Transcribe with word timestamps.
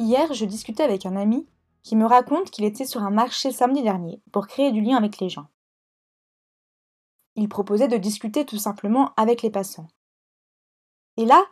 Hier, 0.00 0.32
je 0.32 0.46
discutais 0.46 0.82
avec 0.82 1.04
un 1.04 1.14
ami 1.14 1.46
qui 1.82 1.94
me 1.94 2.06
raconte 2.06 2.50
qu'il 2.50 2.64
était 2.64 2.86
sur 2.86 3.02
un 3.02 3.10
marché 3.10 3.52
samedi 3.52 3.82
dernier 3.82 4.22
pour 4.32 4.46
créer 4.46 4.72
du 4.72 4.80
lien 4.80 4.96
avec 4.96 5.18
les 5.18 5.28
gens. 5.28 5.48
Il 7.36 7.50
proposait 7.50 7.86
de 7.86 7.98
discuter 7.98 8.46
tout 8.46 8.56
simplement 8.56 9.12
avec 9.18 9.42
les 9.42 9.50
passants. 9.50 9.88
Et 11.18 11.26
là, 11.26 11.44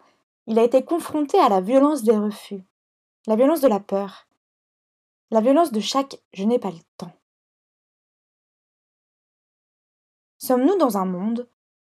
il 0.47 0.59
a 0.59 0.65
été 0.65 0.83
confronté 0.83 1.39
à 1.39 1.51
la 1.51 1.61
violence 1.61 2.05
des 2.05 2.17
refus, 2.17 2.65
la 3.27 3.37
violence 3.37 3.61
de 3.61 3.69
la 3.69 3.81
peur, 3.81 4.27
la 5.31 5.43
violence 5.43 5.71
de 5.71 5.81
chaque 5.81 6.19
je 6.33 6.45
n'ai 6.45 6.59
pas 6.59 6.71
le 6.71 6.81
temps. 6.97 7.13
Sommes-nous 10.39 10.79
dans 10.79 10.97
un 10.97 11.05
monde 11.05 11.51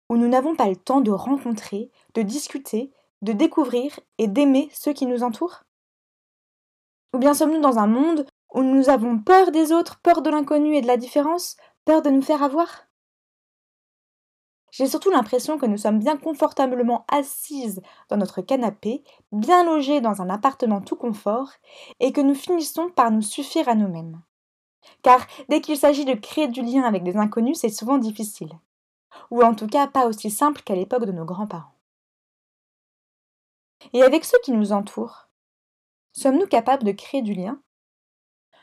où 0.09 0.17
nous 0.17 0.27
n'avons 0.27 0.55
pas 0.55 0.67
le 0.67 0.77
temps 0.77 1.02
de 1.02 1.11
rencontrer, 1.11 1.91
de 2.16 2.23
discuter, 2.23 2.91
de 3.22 3.34
découvrir 3.34 4.00
et 4.17 4.28
d'aimer 4.28 4.67
ceux 4.73 4.94
qui 4.94 5.06
nous 5.06 5.22
entourent? 5.22 5.63
Ou 7.14 7.18
bien 7.18 7.34
sommes-nous 7.34 7.62
dans 7.62 7.80
un 7.80 7.88
monde 7.88 8.26
où 8.54 8.64
nous 8.64 8.90
avons 8.90 9.20
peur 9.20 9.52
des 9.52 9.72
autres, 9.72 10.00
peur 10.02 10.22
de 10.22 10.30
l'inconnu 10.30 10.76
et 10.76 10.82
de 10.82 10.88
la 10.88 10.98
différence, 10.98 11.58
peur 11.86 12.02
de 12.02 12.10
nous 12.10 12.22
faire 12.22 12.44
avoir? 12.44 12.90
J'ai 14.72 14.88
surtout 14.88 15.10
l'impression 15.10 15.58
que 15.58 15.66
nous 15.66 15.78
sommes 15.78 16.00
bien 16.00 16.18
confortablement 16.18 17.06
assises 17.08 17.82
dans 18.10 18.18
notre 18.18 18.42
canapé, 18.42 19.04
bien 19.32 19.64
logées 19.64 20.00
dans 20.00 20.22
un 20.22 20.30
appartement 20.30 20.82
tout 20.82 20.96
confort, 20.96 21.50
et 22.00 22.12
que 22.12 22.22
nous 22.22 22.36
finissons 22.36 22.90
par 22.90 23.10
nous 23.10 23.24
suffire 23.24 23.68
à 23.68 23.76
nous-mêmes. 23.76 24.22
Car 25.02 25.26
dès 25.50 25.62
qu'il 25.62 25.78
s'agit 25.78 26.06
de 26.06 26.14
créer 26.14 26.48
du 26.48 26.62
lien 26.62 26.84
avec 26.84 27.04
des 27.04 27.18
inconnus, 27.18 27.60
c'est 27.60 27.70
souvent 27.70 27.98
difficile. 27.98 28.52
Ou 29.32 29.42
en 29.42 29.56
tout 29.56 29.68
cas 29.68 29.88
pas 29.88 30.06
aussi 30.06 30.30
simple 30.30 30.62
qu'à 30.62 30.76
l'époque 30.76 31.06
de 31.06 31.12
nos 31.12 31.26
grands-parents. 31.26 31.74
Et 33.94 34.04
avec 34.04 34.26
ceux 34.26 34.40
qui 34.44 34.52
nous 34.52 34.72
entourent, 34.72 35.28
Sommes-nous 36.14 36.48
capables 36.48 36.84
de 36.84 36.92
créer 36.92 37.22
du 37.22 37.34
lien? 37.34 37.62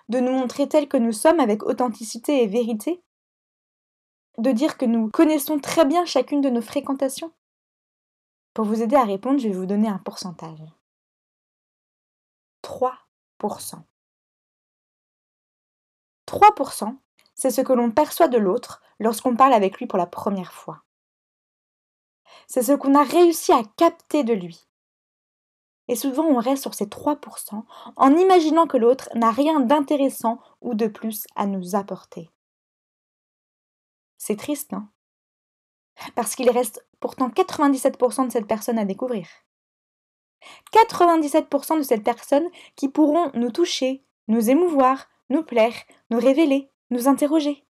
De 0.09 0.21
nous 0.21 0.33
montrer 0.33 0.69
tels 0.69 0.89
que 0.89 0.97
nous 0.97 1.13
sommes 1.13 1.41
avec 1.41 1.63
authenticité 1.65 2.43
et 2.43 2.47
vérité? 2.47 3.03
De 4.39 4.53
dire 4.53 4.77
que 4.77 4.85
nous 4.85 5.11
connaissons 5.11 5.59
très 5.59 5.85
bien 5.85 6.05
chacune 6.05 6.41
de 6.41 6.51
nos 6.51 6.63
fréquentations? 6.63 7.33
Pour 8.55 8.65
vous 8.65 8.83
aider 8.83 8.97
à 8.97 9.05
répondre, 9.05 9.39
je 9.39 9.49
vais 9.49 9.55
vous 9.55 9.67
donner 9.67 9.89
un 9.89 9.99
pourcentage. 9.99 10.63
3%. 12.63 13.83
3%, 16.27 16.99
c'est 17.35 17.51
ce 17.51 17.61
que 17.61 17.73
l'on 17.73 17.91
perçoit 17.91 18.29
de 18.29 18.39
l'autre 18.39 18.83
lorsqu'on 18.99 19.37
parle 19.37 19.53
avec 19.53 19.79
lui 19.79 19.87
pour 19.87 19.99
la 19.99 20.07
première 20.07 20.53
fois. 20.53 20.83
C'est 22.47 22.63
ce 22.63 22.73
qu'on 22.73 22.95
a 22.95 23.05
réussi 23.05 23.53
à 23.53 23.63
capter 23.77 24.25
de 24.25 24.33
lui. 24.33 24.67
Et 25.89 25.97
souvent 25.97 26.25
on 26.25 26.39
reste 26.39 26.63
sur 26.63 26.75
ces 26.75 26.87
3% 26.87 27.63
en 27.97 28.17
imaginant 28.17 28.67
que 28.67 28.77
l'autre 28.77 29.09
n'a 29.15 29.31
rien 29.31 29.61
d'intéressant 29.61 30.41
ou 30.61 30.75
de 30.75 30.87
plus 30.87 31.27
à 31.37 31.47
nous 31.47 31.77
apporter. 31.77 32.31
C'est 34.19 34.37
triste, 34.37 34.73
non? 34.73 34.89
Parce 36.15 36.35
qu'il 36.35 36.51
reste 36.51 36.85
pourtant 37.01 37.29
97% 37.29 38.27
de 38.27 38.33
cette 38.33 38.47
personne 38.47 38.79
à 38.79 38.85
découvrir. 38.85 39.29
97% 40.73 41.79
de 41.79 41.83
cette 41.83 42.05
personne 42.05 42.49
qui 42.75 42.89
pourront 42.89 43.31
nous 43.35 43.51
toucher, 43.51 44.05
nous 44.29 44.51
émouvoir, 44.51 45.09
nous 45.31 45.43
plaire, 45.43 45.75
nous 46.11 46.19
révéler, 46.19 46.71
nous 46.91 47.09
interroger. 47.09 47.65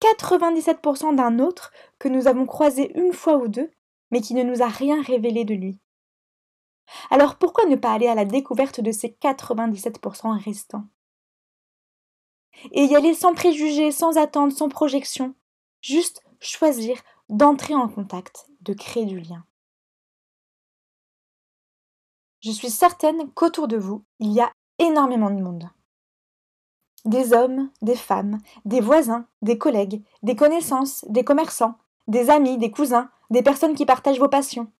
97% 0.00 1.14
d'un 1.14 1.38
autre 1.38 1.72
que 1.98 2.08
nous 2.08 2.26
avons 2.28 2.46
croisé 2.46 2.92
une 2.98 3.12
fois 3.12 3.36
ou 3.36 3.48
deux, 3.48 3.70
mais 4.10 4.20
qui 4.20 4.34
ne 4.34 4.42
nous 4.42 4.62
a 4.62 4.68
rien 4.68 5.02
révélé 5.02 5.44
de 5.44 5.54
lui. 5.54 5.80
Alors 7.10 7.36
pourquoi 7.36 7.66
ne 7.66 7.76
pas 7.76 7.92
aller 7.92 8.08
à 8.08 8.14
la 8.14 8.24
découverte 8.24 8.80
de 8.80 8.92
ces 8.92 9.16
97% 9.20 10.42
restants? 10.42 10.84
Et 12.72 12.84
y 12.84 12.96
aller 12.96 13.14
sans 13.14 13.34
préjugés, 13.34 13.92
sans 13.92 14.16
attente, 14.16 14.52
sans 14.52 14.68
projection. 14.68 15.34
Juste 15.82 16.22
choisir 16.40 17.00
d'entrer 17.28 17.74
en 17.74 17.88
contact, 17.88 18.46
de 18.60 18.72
créer 18.72 19.04
du 19.04 19.20
lien. 19.20 19.44
Je 22.40 22.50
suis 22.50 22.70
certaine 22.70 23.30
qu'autour 23.32 23.66
de 23.68 23.76
vous, 23.76 24.04
il 24.20 24.32
y 24.32 24.40
a 24.40 24.52
énormément 24.78 25.30
de 25.30 25.42
monde. 25.42 25.68
Des 27.04 27.32
hommes, 27.32 27.70
des 27.82 27.96
femmes, 27.96 28.38
des 28.64 28.80
voisins, 28.80 29.26
des 29.42 29.58
collègues, 29.58 30.04
des 30.22 30.36
connaissances, 30.36 31.04
des 31.08 31.24
commerçants, 31.24 31.78
des 32.08 32.30
amis, 32.30 32.58
des 32.58 32.70
cousins, 32.70 33.10
des 33.30 33.42
personnes 33.42 33.74
qui 33.74 33.86
partagent 33.86 34.18
vos 34.18 34.28
passions. 34.28 34.70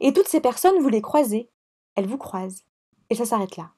Et 0.00 0.12
toutes 0.12 0.28
ces 0.28 0.40
personnes, 0.40 0.80
vous 0.80 0.88
les 0.88 1.02
croisez, 1.02 1.50
elles 1.94 2.06
vous 2.06 2.18
croisent, 2.18 2.64
et 3.10 3.14
ça 3.14 3.24
s'arrête 3.24 3.56
là. 3.56 3.70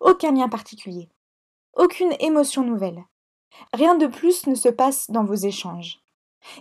Aucun 0.00 0.32
lien 0.32 0.48
particulier, 0.48 1.08
aucune 1.74 2.14
émotion 2.20 2.64
nouvelle. 2.64 3.04
Rien 3.72 3.94
de 3.94 4.06
plus 4.06 4.46
ne 4.46 4.54
se 4.54 4.68
passe 4.68 5.10
dans 5.10 5.24
vos 5.24 5.34
échanges. 5.34 6.00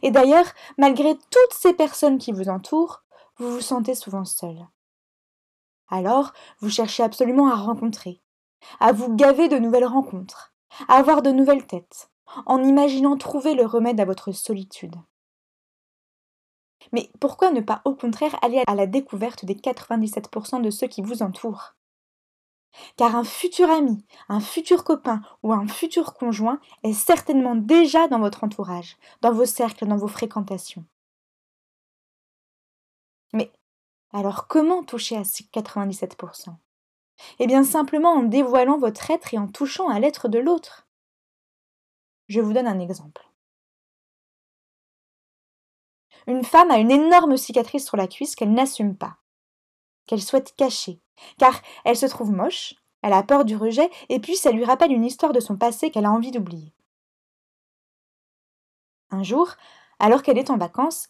Et 0.02 0.12
d'ailleurs, 0.12 0.46
malgré 0.78 1.16
toutes 1.16 1.54
ces 1.54 1.74
personnes 1.74 2.18
qui 2.18 2.32
vous 2.32 2.50
entourent, 2.50 3.04
vous 3.38 3.52
vous 3.52 3.62
sentez 3.62 3.96
souvent 3.96 4.26
seul. 4.26 4.68
Alors, 5.90 6.34
vous 6.60 6.70
cherchez 6.70 7.04
absolument 7.04 7.48
à 7.48 7.56
rencontrer, 7.56 8.22
à 8.80 8.92
vous 8.92 9.14
gaver 9.16 9.50
de 9.50 9.58
nouvelles 9.58 9.86
rencontres, 9.86 10.54
à 10.88 10.96
avoir 10.96 11.22
de 11.22 11.32
nouvelles 11.32 11.66
têtes, 11.66 12.10
en 12.46 12.64
imaginant 12.64 13.18
trouver 13.18 13.56
le 13.56 13.66
remède 13.66 14.00
à 14.00 14.06
votre 14.06 14.32
solitude. 14.32 14.96
Mais 16.92 17.10
pourquoi 17.20 17.52
ne 17.52 17.62
pas 17.62 17.82
au 17.86 17.96
contraire 17.96 18.38
aller 18.42 18.64
à 18.68 18.76
la 18.76 18.86
découverte 18.86 19.46
des 19.46 19.56
97% 19.56 20.62
de 20.62 20.70
ceux 20.70 20.88
qui 20.88 21.02
vous 21.02 21.24
entourent? 21.24 21.76
Car 22.96 23.16
un 23.16 23.24
futur 23.24 23.70
ami, 23.70 24.06
un 24.30 24.40
futur 24.40 24.84
copain 24.84 25.22
ou 25.44 25.54
un 25.54 25.68
futur 25.68 26.14
conjoint 26.14 26.60
est 26.84 26.94
certainement 26.94 27.56
déjà 27.56 28.08
dans 28.08 28.20
votre 28.20 28.44
entourage, 28.44 28.98
dans 29.22 29.34
vos 29.34 29.46
cercles, 29.46 29.88
dans 29.88 29.98
vos 29.98 30.08
fréquentations. 30.08 30.86
Mais 33.34 33.52
alors 34.14 34.48
comment 34.48 34.84
toucher 34.84 35.18
à 35.18 35.24
ces 35.24 35.44
97% 35.46 36.56
Eh 37.40 37.48
bien 37.48 37.64
simplement 37.64 38.12
en 38.14 38.24
dévoilant 38.24 38.78
votre 38.78 39.12
être 39.12 39.34
et 39.34 39.38
en 39.38 39.48
touchant 39.48 39.90
à 39.90 40.00
l'être 40.00 40.28
de 40.28 40.40
l'autre. 40.40 40.88
Je 42.28 42.40
vous 42.40 42.54
donne 42.54 42.68
un 42.68 42.80
exemple. 42.80 43.31
Une 46.28 46.44
femme 46.44 46.72
a 46.72 46.78
une 46.78 46.92
énorme 46.92 47.38
cicatrice 47.38 47.86
sur 47.86 47.98
la 47.98 48.08
cuisse 48.08 48.36
qu'elle 48.36 48.54
n'assume 48.54 48.96
pas, 48.96 49.18
qu'elle 50.06 50.22
souhaite 50.22 50.56
cacher, 50.56 51.02
car 51.38 51.62
elle 51.86 51.98
se 51.98 52.06
trouve 52.06 52.32
moche, 52.32 52.76
elle 53.02 53.14
a 53.14 53.24
peur 53.24 53.46
du 53.46 53.56
rejet, 53.56 53.90
et 54.10 54.20
puis 54.20 54.36
ça 54.36 54.52
lui 54.52 54.64
rappelle 54.64 54.92
une 54.92 55.06
histoire 55.06 55.34
de 55.34 55.40
son 55.40 55.58
passé 55.58 55.90
qu'elle 55.90 56.06
a 56.06 56.12
envie 56.12 56.32
d'oublier. 56.32 56.74
Un 59.10 59.24
jour, 59.24 59.56
alors 60.00 60.22
qu'elle 60.22 60.38
est 60.38 60.52
en 60.52 60.58
vacances, 60.58 61.08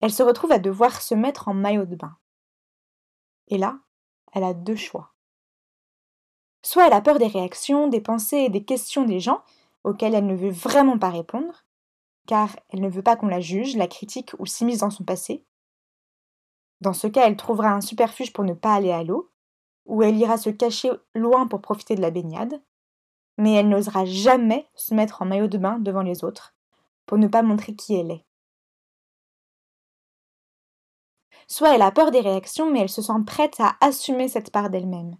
elle 0.00 0.12
se 0.12 0.22
retrouve 0.22 0.52
à 0.52 0.58
devoir 0.58 1.00
se 1.00 1.14
mettre 1.14 1.48
en 1.48 1.54
maillot 1.54 1.86
de 1.86 1.96
bain. 1.96 2.16
Et 3.48 3.58
là, 3.58 3.78
elle 4.32 4.44
a 4.44 4.54
deux 4.54 4.76
choix. 4.76 5.12
Soit 6.62 6.86
elle 6.86 6.92
a 6.92 7.00
peur 7.00 7.18
des 7.18 7.28
réactions, 7.28 7.86
des 7.88 8.00
pensées 8.00 8.38
et 8.38 8.48
des 8.48 8.64
questions 8.64 9.04
des 9.04 9.20
gens, 9.20 9.42
auxquelles 9.84 10.14
elle 10.14 10.26
ne 10.26 10.34
veut 10.34 10.50
vraiment 10.50 10.98
pas 10.98 11.10
répondre, 11.10 11.65
car 12.26 12.56
elle 12.70 12.80
ne 12.80 12.88
veut 12.88 13.02
pas 13.02 13.16
qu'on 13.16 13.28
la 13.28 13.40
juge, 13.40 13.76
la 13.76 13.86
critique 13.86 14.32
ou 14.38 14.46
s'immisce 14.46 14.80
dans 14.80 14.90
son 14.90 15.04
passé. 15.04 15.44
Dans 16.80 16.92
ce 16.92 17.06
cas, 17.06 17.26
elle 17.26 17.36
trouvera 17.36 17.70
un 17.70 17.80
superfuge 17.80 18.32
pour 18.32 18.44
ne 18.44 18.52
pas 18.52 18.74
aller 18.74 18.92
à 18.92 19.02
l'eau, 19.02 19.30
ou 19.86 20.02
elle 20.02 20.16
ira 20.16 20.36
se 20.36 20.50
cacher 20.50 20.90
loin 21.14 21.46
pour 21.46 21.60
profiter 21.62 21.94
de 21.94 22.02
la 22.02 22.10
baignade, 22.10 22.60
mais 23.38 23.54
elle 23.54 23.68
n'osera 23.68 24.04
jamais 24.04 24.68
se 24.74 24.94
mettre 24.94 25.22
en 25.22 25.26
maillot 25.26 25.48
de 25.48 25.58
bain 25.58 25.78
devant 25.78 26.02
les 26.02 26.24
autres, 26.24 26.54
pour 27.06 27.18
ne 27.18 27.28
pas 27.28 27.42
montrer 27.42 27.74
qui 27.74 27.94
elle 27.94 28.10
est. 28.10 28.24
Soit 31.48 31.74
elle 31.74 31.82
a 31.82 31.92
peur 31.92 32.10
des 32.10 32.20
réactions, 32.20 32.70
mais 32.70 32.80
elle 32.80 32.88
se 32.88 33.02
sent 33.02 33.12
prête 33.24 33.60
à 33.60 33.76
assumer 33.80 34.28
cette 34.28 34.50
part 34.50 34.68
d'elle-même. 34.68 35.16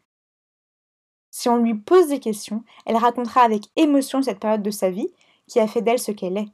Si 1.30 1.48
on 1.48 1.58
lui 1.58 1.74
pose 1.74 2.08
des 2.08 2.18
questions, 2.18 2.64
elle 2.86 2.96
racontera 2.96 3.42
avec 3.42 3.64
émotion 3.76 4.22
cette 4.22 4.40
période 4.40 4.62
de 4.62 4.70
sa 4.70 4.90
vie 4.90 5.12
qui 5.46 5.60
a 5.60 5.68
fait 5.68 5.82
d'elle 5.82 5.98
ce 5.98 6.10
qu'elle 6.10 6.38
est. 6.38 6.48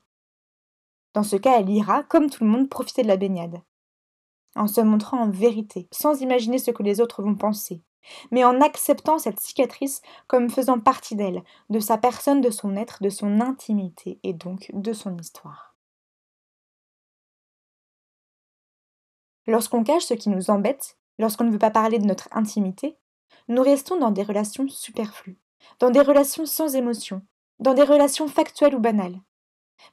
Dans 1.15 1.23
ce 1.23 1.37
cas, 1.37 1.59
elle 1.59 1.71
ira, 1.71 2.03
comme 2.05 2.31
tout 2.31 2.45
le 2.45 2.51
monde, 2.51 2.69
profiter 2.69 3.03
de 3.03 3.09
la 3.09 3.17
baignade. 3.17 3.61
en 4.55 4.67
se 4.67 4.83
montrant 4.83 5.19
en 5.19 5.31
vérité, 5.31 5.89
sans 5.91 6.21
imaginer 6.21 6.59
ce 6.59 6.71
que 6.71 6.83
les 6.83 7.01
autres 7.01 7.23
vont 7.23 7.35
penser, 7.35 7.83
mais 8.31 8.45
en 8.45 8.61
acceptant 8.61 9.19
cette 9.19 9.41
cicatrice 9.41 10.03
comme 10.27 10.51
faisant 10.51 10.79
partie 10.79 11.17
d'elle, 11.17 11.43
de 11.71 11.81
sa 11.81 11.97
personne, 11.97 12.43
de 12.43 12.51
son 12.51 12.77
être, 12.77 13.03
de 13.03 13.09
son 13.09 13.41
intimité 13.41 14.21
et 14.23 14.35
donc 14.35 14.71
de 14.75 14.93
son 14.93 15.17
histoire. 15.17 15.75
Lorsqu'on 19.47 19.85
cache 19.85 20.05
ce 20.05 20.15
qui 20.15 20.29
nous 20.29 20.51
embête, 20.51 20.99
lorsqu'on 21.19 21.45
ne 21.45 21.51
veut 21.51 21.59
pas 21.59 21.71
parler 21.71 21.99
de 21.99 22.07
notre 22.07 22.29
intimité, 22.33 22.99
nous 23.49 23.63
restons 23.63 23.99
dans 23.99 24.11
des 24.11 24.23
relations 24.23 24.69
superflues, 24.69 25.41
dans 25.81 25.91
des 25.91 26.01
relations 26.01 26.47
sans 26.47 26.77
émotion, 26.77 27.23
dans 27.59 27.75
des 27.75 27.83
relations 27.83 28.29
factuelles 28.29 28.75
ou 28.75 28.81
banales. 28.81 29.21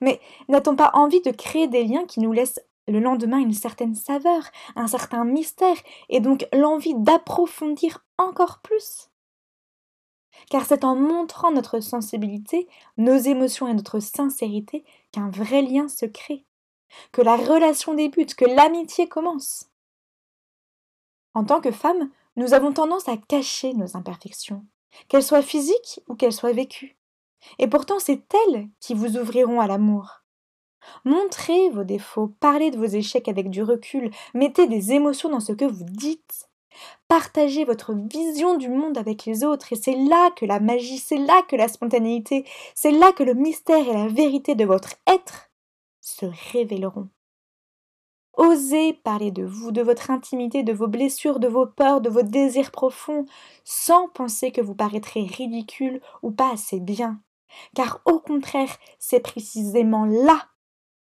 Mais 0.01 0.19
n'a-t-on 0.47 0.75
pas 0.75 0.91
envie 0.93 1.21
de 1.21 1.31
créer 1.31 1.67
des 1.67 1.83
liens 1.83 2.05
qui 2.05 2.19
nous 2.19 2.31
laissent 2.31 2.61
le 2.87 2.99
lendemain 2.99 3.37
une 3.37 3.53
certaine 3.53 3.95
saveur, 3.95 4.43
un 4.75 4.87
certain 4.87 5.23
mystère, 5.23 5.77
et 6.09 6.19
donc 6.19 6.47
l'envie 6.53 6.95
d'approfondir 6.95 8.05
encore 8.17 8.59
plus? 8.59 9.09
Car 10.49 10.65
c'est 10.65 10.83
en 10.83 10.95
montrant 10.95 11.51
notre 11.51 11.79
sensibilité, 11.79 12.67
nos 12.97 13.17
émotions 13.17 13.67
et 13.67 13.73
notre 13.73 13.99
sincérité 13.99 14.83
qu'un 15.11 15.29
vrai 15.29 15.61
lien 15.61 15.87
se 15.87 16.05
crée, 16.05 16.45
que 17.11 17.21
la 17.21 17.35
relation 17.35 17.93
débute, 17.93 18.35
que 18.35 18.45
l'amitié 18.45 19.07
commence. 19.07 19.69
En 21.33 21.43
tant 21.43 21.61
que 21.61 21.71
femme, 21.71 22.09
nous 22.35 22.53
avons 22.53 22.73
tendance 22.73 23.07
à 23.07 23.17
cacher 23.17 23.73
nos 23.73 23.95
imperfections, 23.97 24.65
qu'elles 25.07 25.23
soient 25.23 25.41
physiques 25.41 26.01
ou 26.07 26.15
qu'elles 26.15 26.33
soient 26.33 26.53
vécues. 26.53 26.98
Et 27.57 27.67
pourtant, 27.67 27.99
c'est 27.99 28.21
elles 28.33 28.67
qui 28.79 28.93
vous 28.93 29.17
ouvriront 29.17 29.59
à 29.59 29.67
l'amour. 29.67 30.23
Montrez 31.05 31.69
vos 31.69 31.83
défauts, 31.83 32.33
parlez 32.39 32.71
de 32.71 32.77
vos 32.77 32.85
échecs 32.85 33.27
avec 33.27 33.49
du 33.49 33.63
recul, 33.63 34.11
mettez 34.33 34.67
des 34.67 34.93
émotions 34.93 35.29
dans 35.29 35.39
ce 35.39 35.53
que 35.53 35.65
vous 35.65 35.83
dites. 35.83 36.49
Partagez 37.07 37.65
votre 37.65 37.93
vision 37.93 38.55
du 38.55 38.69
monde 38.69 38.97
avec 38.97 39.25
les 39.25 39.43
autres, 39.43 39.73
et 39.73 39.75
c'est 39.75 39.95
là 39.95 40.31
que 40.35 40.45
la 40.45 40.59
magie, 40.59 40.99
c'est 40.99 41.17
là 41.17 41.41
que 41.47 41.55
la 41.55 41.67
spontanéité, 41.67 42.45
c'est 42.75 42.91
là 42.91 43.11
que 43.11 43.23
le 43.23 43.33
mystère 43.33 43.87
et 43.87 43.93
la 43.93 44.07
vérité 44.07 44.55
de 44.55 44.65
votre 44.65 44.95
être 45.07 45.49
se 46.01 46.25
révéleront. 46.53 47.09
Osez 48.37 48.93
parler 48.93 49.31
de 49.31 49.43
vous, 49.43 49.71
de 49.71 49.81
votre 49.81 50.11
intimité, 50.11 50.63
de 50.63 50.71
vos 50.71 50.87
blessures, 50.87 51.39
de 51.39 51.49
vos 51.49 51.65
peurs, 51.65 51.99
de 51.99 52.09
vos 52.09 52.21
désirs 52.21 52.71
profonds, 52.71 53.25
sans 53.65 54.07
penser 54.07 54.51
que 54.51 54.61
vous 54.61 54.75
paraîtrez 54.75 55.23
ridicule 55.23 55.99
ou 56.21 56.31
pas 56.31 56.53
assez 56.53 56.79
bien. 56.79 57.19
Car 57.75 58.01
au 58.05 58.19
contraire, 58.19 58.75
c'est 58.99 59.19
précisément 59.19 60.05
là 60.05 60.47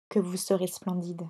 que 0.09 0.19
vous 0.19 0.37
serez 0.37 0.67
splendide. 0.67 1.27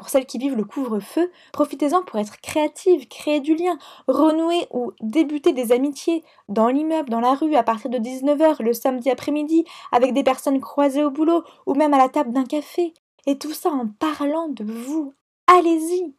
Pour 0.00 0.08
celles 0.08 0.24
qui 0.24 0.38
vivent 0.38 0.56
le 0.56 0.64
couvre-feu, 0.64 1.30
profitez-en 1.52 2.02
pour 2.02 2.18
être 2.18 2.40
créative, 2.40 3.06
créer 3.06 3.40
du 3.40 3.54
lien, 3.54 3.76
renouer 4.08 4.66
ou 4.70 4.92
débuter 5.02 5.52
des 5.52 5.72
amitiés, 5.72 6.24
dans 6.48 6.68
l'immeuble, 6.68 7.10
dans 7.10 7.20
la 7.20 7.34
rue, 7.34 7.54
à 7.54 7.62
partir 7.62 7.90
de 7.90 7.98
19h, 7.98 8.62
le 8.62 8.72
samedi 8.72 9.10
après-midi, 9.10 9.64
avec 9.92 10.14
des 10.14 10.22
personnes 10.22 10.60
croisées 10.60 11.04
au 11.04 11.10
boulot, 11.10 11.44
ou 11.66 11.74
même 11.74 11.92
à 11.92 11.98
la 11.98 12.08
table 12.08 12.32
d'un 12.32 12.46
café. 12.46 12.94
Et 13.26 13.36
tout 13.36 13.52
ça 13.52 13.68
en 13.68 13.88
parlant 13.88 14.48
de 14.48 14.64
vous. 14.64 15.12
Allez-y. 15.46 16.14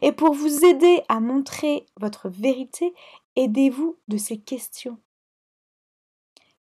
Et 0.00 0.12
pour 0.12 0.32
vous 0.32 0.64
aider 0.64 1.02
à 1.08 1.18
montrer 1.18 1.86
votre 2.00 2.28
vérité, 2.28 2.94
aidez-vous 3.34 3.96
de 4.06 4.16
ces 4.16 4.38
questions. 4.38 4.96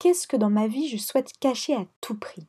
Qu'est-ce 0.00 0.26
que 0.26 0.38
dans 0.38 0.49
ma 0.49 0.67
vie 0.67 0.88
je 0.88 0.97
souhaite 0.97 1.38
cacher 1.41 1.75
à 1.75 1.85
tout 2.00 2.19
prix? 2.19 2.49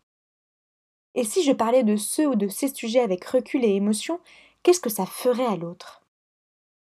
Et 1.16 1.26
si 1.26 1.44
je 1.44 1.52
parlais 1.52 1.84
de 1.84 1.98
ce 1.98 2.22
ou 2.22 2.36
de 2.36 2.48
ces 2.48 2.74
sujets 2.74 3.02
avec 3.02 3.26
recul 3.26 3.66
et 3.66 3.76
émotion, 3.76 4.22
qu'est-ce 4.64 4.80
que 4.80 4.90
ça 4.90 5.06
ferait 5.06 5.46
à 5.46 5.58
l'autre? 5.58 6.02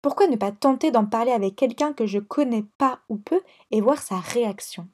Pourquoi 0.01 0.25
ne 0.25 0.35
pas 0.35 0.51
tenter 0.51 0.89
d'en 0.89 1.05
parler 1.05 1.31
avec 1.31 1.55
quelqu'un 1.55 1.93
que 1.93 2.07
je 2.07 2.17
connais 2.17 2.63
pas 2.79 2.99
ou 3.09 3.17
peu 3.17 3.43
et 3.69 3.79
voir 3.79 4.01
sa 4.01 4.19
réaction? 4.19 4.89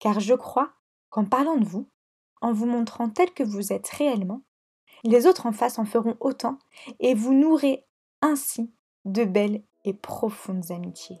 Car 0.00 0.18
je 0.18 0.34
crois 0.34 0.72
qu'en 1.10 1.24
parlant 1.24 1.56
de 1.56 1.64
vous, 1.64 1.88
en 2.40 2.52
vous 2.52 2.66
montrant 2.66 3.08
tel 3.10 3.32
que 3.32 3.44
vous 3.44 3.72
êtes 3.72 3.88
réellement, 3.90 4.42
les 5.04 5.28
autres 5.28 5.46
en 5.46 5.52
face 5.52 5.78
en 5.78 5.84
feront 5.84 6.16
autant 6.18 6.58
et 6.98 7.14
vous 7.14 7.32
nourrez 7.32 7.86
ainsi 8.22 8.72
de 9.04 9.24
belles 9.24 9.62
et 9.84 9.94
profondes 9.94 10.72
amitiés. 10.72 11.20